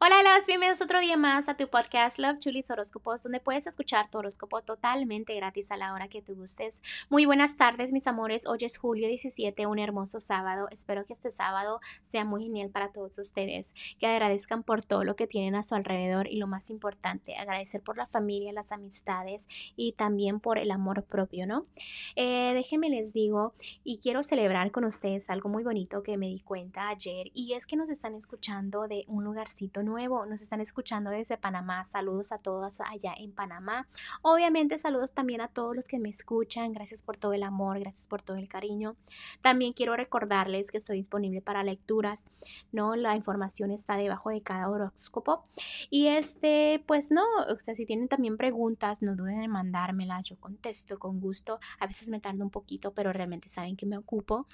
[0.00, 4.08] Hola, los bienvenidos otro día más a tu podcast Love Chulis Horóscopos, donde puedes escuchar
[4.08, 6.84] tu horóscopo totalmente gratis a la hora que tú gustes.
[7.10, 8.46] Muy buenas tardes, mis amores.
[8.46, 10.68] Hoy es julio 17, un hermoso sábado.
[10.70, 15.16] Espero que este sábado sea muy genial para todos ustedes, que agradezcan por todo lo
[15.16, 19.48] que tienen a su alrededor y lo más importante, agradecer por la familia, las amistades
[19.74, 21.66] y también por el amor propio, ¿no?
[22.14, 23.52] Eh, déjenme les digo
[23.82, 27.66] y quiero celebrar con ustedes algo muy bonito que me di cuenta ayer y es
[27.66, 31.84] que nos están escuchando de un lugarcito nuevo, nos están escuchando desde Panamá.
[31.84, 33.86] Saludos a todos allá en Panamá.
[34.22, 36.72] Obviamente saludos también a todos los que me escuchan.
[36.72, 38.96] Gracias por todo el amor, gracias por todo el cariño.
[39.40, 42.26] También quiero recordarles que estoy disponible para lecturas,
[42.70, 42.94] ¿no?
[42.96, 45.42] La información está debajo de cada horóscopo.
[45.90, 50.36] Y este, pues no, o sea, si tienen también preguntas, no duden en mandármela, yo
[50.38, 51.58] contesto con gusto.
[51.80, 54.46] A veces me tardo un poquito, pero realmente saben que me ocupo.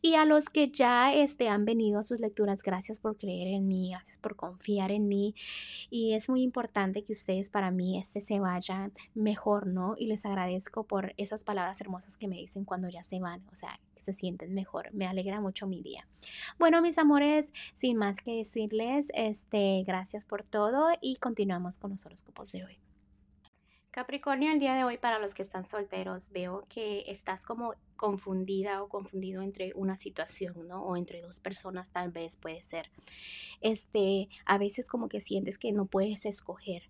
[0.00, 3.66] Y a los que ya este, han venido a sus lecturas, gracias por creer en
[3.66, 5.34] mí, gracias por confiar en mí
[5.90, 9.94] y es muy importante que ustedes para mí este se vayan mejor, ¿no?
[9.98, 13.56] Y les agradezco por esas palabras hermosas que me dicen cuando ya se van, o
[13.56, 14.92] sea, que se sienten mejor.
[14.94, 16.06] Me alegra mucho mi día.
[16.58, 22.06] Bueno, mis amores, sin más que decirles, este, gracias por todo y continuamos con los
[22.06, 22.87] horóscopos de hoy.
[23.98, 28.80] Capricornio, el día de hoy para los que están solteros, veo que estás como confundida
[28.80, 30.84] o confundido entre una situación, ¿no?
[30.84, 32.92] O entre dos personas tal vez puede ser.
[33.60, 36.84] Este, a veces como que sientes que no puedes escoger,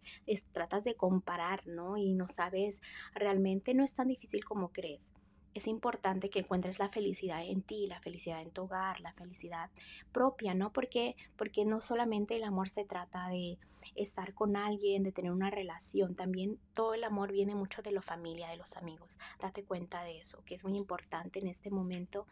[0.53, 1.97] tratas de comparar, ¿no?
[1.97, 2.83] Y no sabes,
[3.15, 5.15] realmente no es tan difícil como crees
[5.59, 9.71] es importante que encuentres la felicidad en ti, la felicidad en tu hogar, la felicidad
[10.13, 10.73] propia, ¿no?
[10.73, 13.59] Porque, porque no solamente el amor se trata de
[13.95, 18.03] estar con alguien, de tener una relación, también todo el amor viene mucho de la
[18.03, 19.19] familia, de los amigos.
[19.41, 22.27] Date cuenta de eso, que es muy importante en este momento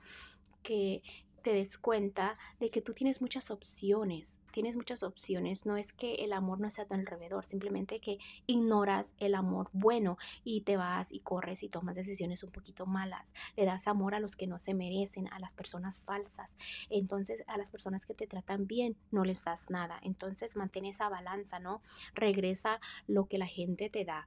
[0.62, 1.02] que
[1.46, 6.16] te des cuenta de que tú tienes muchas opciones, tienes muchas opciones, no es que
[6.16, 10.76] el amor no sea a tu alrededor, simplemente que ignoras el amor bueno y te
[10.76, 14.48] vas y corres y tomas decisiones un poquito malas, le das amor a los que
[14.48, 16.56] no se merecen, a las personas falsas,
[16.90, 21.08] entonces a las personas que te tratan bien no les das nada, entonces mantén esa
[21.08, 21.80] balanza, ¿no?
[22.16, 24.26] Regresa lo que la gente te da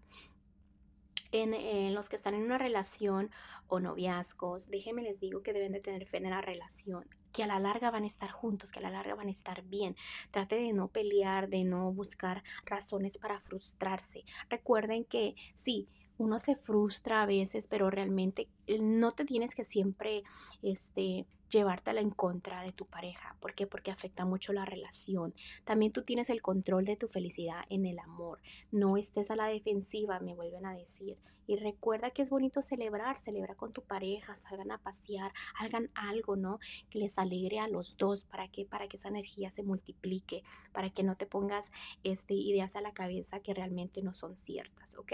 [1.32, 3.30] en, los que están en una relación
[3.68, 7.48] o noviazgos, déjenme les digo que deben de tener fe en la relación, que a
[7.48, 9.96] la larga van a estar juntos, que a la larga van a estar bien.
[10.32, 14.24] Trate de no pelear, de no buscar razones para frustrarse.
[14.50, 15.88] Recuerden que sí,
[16.18, 20.24] uno se frustra a veces, pero realmente eh, no te tienes que siempre
[20.62, 23.36] este llevártela en contra de tu pareja.
[23.40, 23.68] ¿Por qué?
[23.68, 25.34] Porque afecta mucho la relación.
[25.66, 28.40] También tú tienes el control de tu felicidad en el amor.
[28.72, 31.18] No estés a la defensiva, me vuelven a decir.
[31.50, 36.36] Y recuerda que es bonito celebrar, celebra con tu pareja, salgan a pasear, hagan algo,
[36.36, 36.60] ¿no?
[36.92, 40.44] Que les alegre a los dos, ¿para que Para que esa energía se multiplique,
[40.74, 41.72] para que no te pongas
[42.04, 45.14] este, ideas a la cabeza que realmente no son ciertas, ¿ok?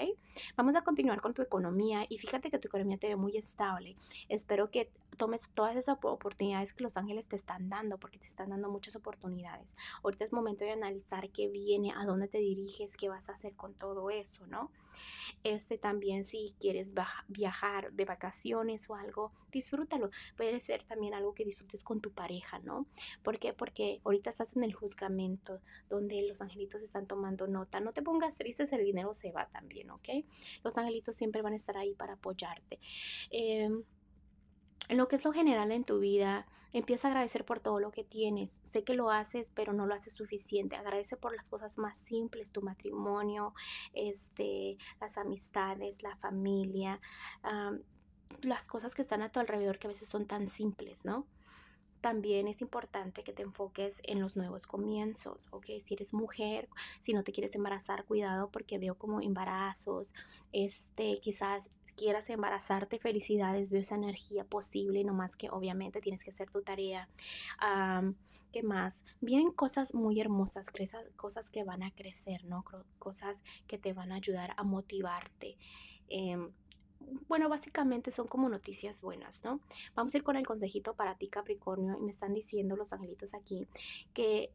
[0.58, 3.96] Vamos a continuar con tu economía y fíjate que tu economía te ve muy estable.
[4.28, 6.25] Espero que tomes todas esas oportunidades
[6.74, 9.76] que los ángeles te están dando, porque te están dando muchas oportunidades.
[10.04, 13.56] Ahorita es momento de analizar qué viene, a dónde te diriges, qué vas a hacer
[13.56, 14.72] con todo eso, ¿no?
[15.44, 16.94] Este también si quieres
[17.28, 20.10] viajar de vacaciones o algo, disfrútalo.
[20.36, 22.88] Puede ser también algo que disfrutes con tu pareja, ¿no?
[23.22, 23.54] ¿Por qué?
[23.54, 27.80] Porque ahorita estás en el juzgamiento donde los angelitos están tomando nota.
[27.80, 30.10] No te pongas tristes, el dinero se va también, ¿ok?
[30.64, 32.80] Los angelitos siempre van a estar ahí para apoyarte.
[33.30, 33.86] En
[34.90, 38.04] lo que es lo general en tu vida, empieza a agradecer por todo lo que
[38.04, 38.62] tienes.
[38.64, 40.76] Sé que lo haces, pero no lo haces suficiente.
[40.76, 43.54] Agradece por las cosas más simples, tu matrimonio,
[43.94, 47.00] este, las amistades, la familia,
[48.42, 51.26] las cosas que están a tu alrededor que a veces son tan simples, ¿no?
[52.06, 55.66] También es importante que te enfoques en los nuevos comienzos, ¿ok?
[55.82, 56.70] Si eres mujer,
[57.02, 60.14] si no te quieres embarazar, cuidado porque veo como embarazos,
[60.52, 66.30] este, quizás quieras embarazarte, felicidades, veo esa energía posible, no más que obviamente tienes que
[66.30, 67.10] hacer tu tarea.
[68.52, 69.04] ¿Qué más?
[69.20, 70.72] Vienen cosas muy hermosas,
[71.16, 72.64] cosas que van a crecer, ¿no?
[73.00, 75.58] Cosas que te van a ayudar a motivarte.
[76.08, 76.52] Em,
[77.28, 79.60] bueno, básicamente son como noticias buenas, ¿no?
[79.96, 83.34] Vamos a ir con el consejito para ti, Capricornio, y me están diciendo los angelitos
[83.34, 83.68] aquí
[84.14, 84.52] que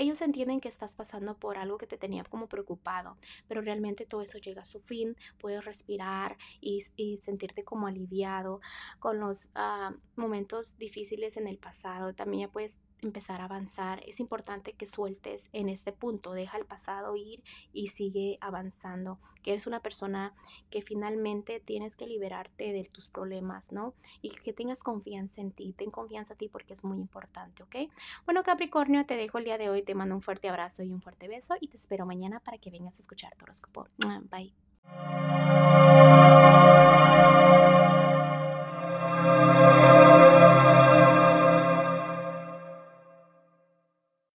[0.00, 3.18] ellos entienden que estás pasando por algo que te tenía como preocupado,
[3.48, 6.80] pero realmente todo eso llega a su fin, puedes respirar y,
[7.18, 8.60] sentirte como aliviado
[8.98, 14.02] con los ah, momentos difíciles en el pasado, también ya puedes empezar a avanzar.
[14.06, 17.42] Es importante que sueltes en este punto, deja el pasado ir
[17.72, 19.18] y sigue avanzando.
[19.42, 20.34] Que eres una persona
[20.70, 23.94] que finalmente tienes que liberarte de tus problemas, ¿no?
[24.22, 27.76] Y que tengas confianza en ti, ten confianza en ti porque es muy importante, ¿ok?
[28.24, 31.02] Bueno, Capricornio, te dejo el día de hoy, te mando un fuerte abrazo y un
[31.02, 33.84] fuerte beso y te espero mañana para que vengas a escuchar tu horóscopo.
[34.30, 35.39] Bye.